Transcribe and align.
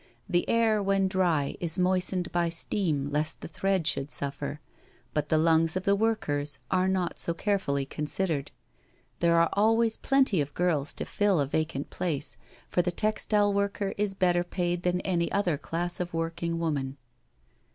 The 0.27 0.49
air, 0.49 0.81
when 0.81 1.07
dry, 1.07 1.55
is 1.59 1.77
moistened 1.77 2.31
by 2.31 2.49
steam 2.49 3.11
lest 3.11 3.41
the 3.41 3.47
thread 3.47 3.85
should 3.85 4.09
suffer, 4.09 4.59
but 5.13 5.29
the 5.29 5.37
lungs 5.37 5.75
of 5.75 5.83
the. 5.83 5.95
workers 5.95 6.57
are 6.71 6.87
not 6.87 7.19
so 7.19 7.35
carefully 7.35 7.85
considered. 7.85 8.49
There 9.19 9.35
are 9.37 9.51
always 9.53 9.97
plenty 9.97 10.41
of 10.41 10.55
girls 10.55 10.91
to 10.93 11.05
fill 11.05 11.39
a 11.39 11.45
vacant 11.45 11.91
place, 11.91 12.35
for 12.67 12.81
the 12.81 12.89
textile 12.91 13.53
worker 13.53 13.93
is 13.95 14.15
better 14.15 14.43
paid 14.43 14.81
than 14.81 15.01
any 15.01 15.31
other 15.31 15.55
class 15.55 15.99
of 15.99 16.15
working 16.15 16.57
woman. 16.57 16.97